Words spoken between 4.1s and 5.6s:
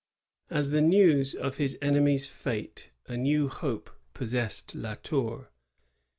pos sessed La Tour.